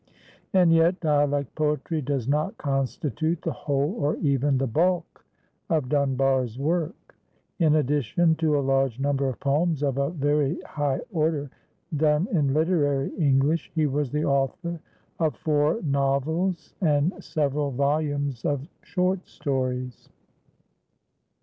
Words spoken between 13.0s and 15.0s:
English, he was the author